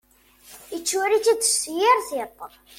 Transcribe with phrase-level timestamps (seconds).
[0.73, 2.39] Yettwali-tt-id s yir tiṭ.